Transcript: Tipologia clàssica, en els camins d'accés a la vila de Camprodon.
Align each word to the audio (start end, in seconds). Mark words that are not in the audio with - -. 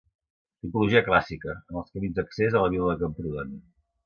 Tipologia 0.63 1.01
clàssica, 1.09 1.57
en 1.73 1.77
els 1.83 1.93
camins 1.99 2.17
d'accés 2.21 2.59
a 2.59 2.65
la 2.65 2.73
vila 2.77 2.89
de 2.95 2.99
Camprodon. 3.05 3.55